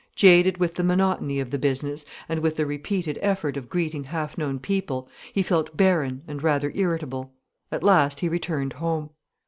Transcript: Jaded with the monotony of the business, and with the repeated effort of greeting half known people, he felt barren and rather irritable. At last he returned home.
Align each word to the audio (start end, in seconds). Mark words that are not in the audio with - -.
Jaded 0.15 0.57
with 0.57 0.73
the 0.73 0.83
monotony 0.83 1.39
of 1.39 1.51
the 1.51 1.59
business, 1.59 2.05
and 2.27 2.39
with 2.39 2.55
the 2.55 2.65
repeated 2.65 3.19
effort 3.21 3.55
of 3.55 3.69
greeting 3.69 4.05
half 4.05 4.35
known 4.35 4.57
people, 4.57 5.07
he 5.31 5.43
felt 5.43 5.77
barren 5.77 6.23
and 6.27 6.41
rather 6.41 6.71
irritable. 6.73 7.33
At 7.71 7.83
last 7.83 8.21
he 8.21 8.27
returned 8.27 8.73
home. 8.73 9.11